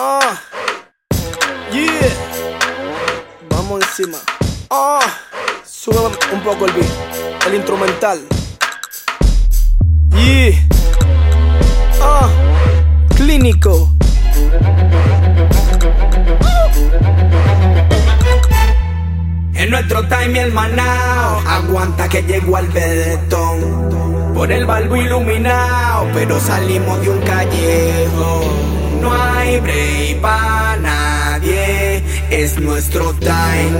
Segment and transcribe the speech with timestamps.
[0.00, 0.40] Ah,
[1.72, 2.08] yeah.
[3.50, 4.18] Vamos encima.
[4.70, 5.00] Ah,
[5.64, 5.98] sube
[6.32, 8.20] un poco el beat, el instrumental.
[10.10, 10.54] Yeah.
[12.00, 12.30] Ah,
[13.16, 13.90] clínico.
[19.54, 24.32] En nuestro time el manao aguanta que llegó al bedetón.
[24.32, 28.77] Por el balbo iluminado, pero salimos de un callejo.
[29.00, 33.78] No hay break para nadie, es nuestro time,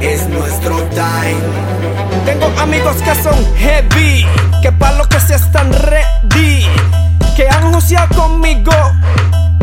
[0.00, 1.40] es nuestro time.
[2.24, 4.26] Tengo amigos que son heavy,
[4.62, 6.66] que pa' lo que se están ready,
[7.36, 7.68] que han
[8.14, 8.72] conmigo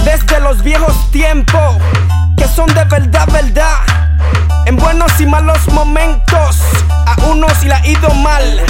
[0.03, 1.77] desde los viejos tiempos,
[2.37, 3.77] que son de verdad, verdad.
[4.65, 6.59] En buenos y malos momentos,
[7.05, 8.61] a unos le ha ido mal,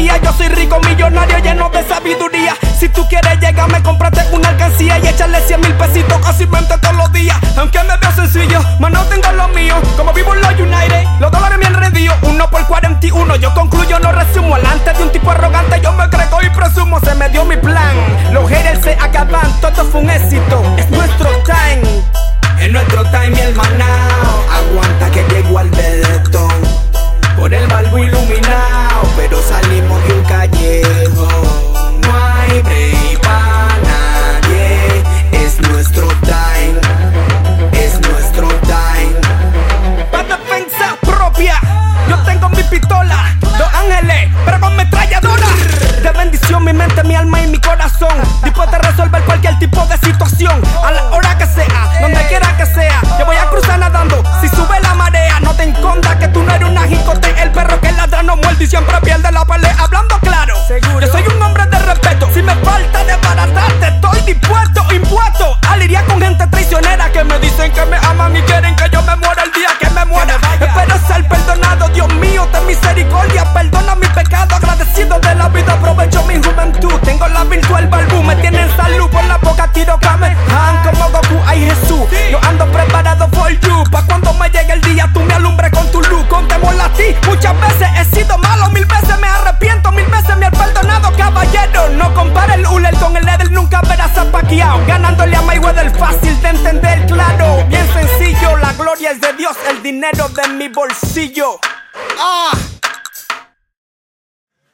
[0.00, 2.56] Yo soy rico, millonario, lleno de sabiduría.
[2.78, 6.96] Si tú quieres llegarme, cómprate una alcancía y échale 100 mil pesitos casi 20 todos
[6.96, 7.36] los días.
[7.58, 9.74] Aunque me veo sencillo, más no tengo lo mío.
[9.98, 12.14] Como vivo en los United, los dólares me han rendido.
[12.22, 14.54] Uno por 41, yo concluyo, no resumo.
[14.54, 15.59] Alante de un tipo arrogante,
[42.06, 45.46] Yo tengo mi pistola, dos ángeles, pero con metralladora.
[46.02, 48.12] De bendición mi mente, mi alma y mi corazón.
[48.44, 50.60] Dispuesto a resolver cualquier tipo de situación.
[73.52, 75.72] Perdona mi pecado, agradecido de la vida.
[75.72, 76.92] Aprovecho mi juventud.
[77.04, 79.70] Tengo la virtual balbú, me tienen salud por la boca.
[79.72, 82.08] Tiro Kame, Han como Goku, ay Jesús.
[82.30, 83.84] Yo ando preparado for you.
[83.90, 86.24] Pa' cuando me llegue el día, tú me alumbres con tu luz.
[86.28, 87.14] Contémosla a ti.
[87.26, 91.88] Muchas veces he sido malo, mil veces me arrepiento, mil veces me he perdonado, caballero.
[91.90, 94.80] No compare el Uller con el Edel, nunca verás a Pacquiao.
[94.86, 97.64] Ganándole a Mayweather, fácil de entender, claro.
[97.68, 101.58] Bien sencillo, la gloria es de Dios, el dinero de mi bolsillo.
[102.18, 102.50] Ah.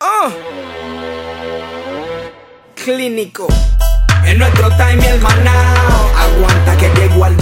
[0.00, 0.30] Oh.
[2.74, 3.48] Clínico.
[4.24, 7.35] En nuestro time el manao aguanta que llegó al